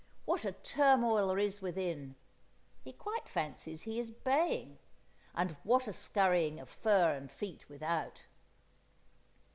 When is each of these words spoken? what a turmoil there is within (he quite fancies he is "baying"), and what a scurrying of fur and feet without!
what 0.25 0.43
a 0.45 0.51
turmoil 0.51 1.27
there 1.27 1.37
is 1.37 1.61
within 1.61 2.15
(he 2.83 2.91
quite 2.91 3.29
fancies 3.29 3.83
he 3.83 3.99
is 3.99 4.09
"baying"), 4.09 4.79
and 5.35 5.51
what 5.63 5.87
a 5.87 5.93
scurrying 5.93 6.59
of 6.59 6.67
fur 6.67 7.13
and 7.13 7.29
feet 7.29 7.69
without! 7.69 8.23